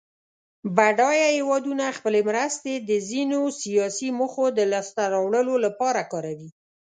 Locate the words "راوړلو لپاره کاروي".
5.13-6.49